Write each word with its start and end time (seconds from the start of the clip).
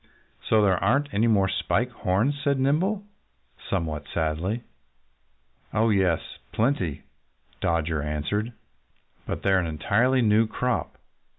"So 0.49 0.63
there 0.63 0.83
aren't 0.83 1.13
any 1.13 1.27
more 1.27 1.47
Spike 1.47 1.91
Horns!" 1.91 2.41
said 2.43 2.59
Nimble 2.59 3.03
somewhat 3.69 4.07
sadly. 4.11 4.63
"Oh, 5.75 5.91
yes! 5.91 6.39
Plenty!" 6.51 7.03
Dodger 7.59 8.01
answered. 8.01 8.51
"But 9.27 9.43
they're 9.43 9.59
an 9.59 9.67
entirely 9.67 10.23
new 10.23 10.47
crop. 10.47 10.97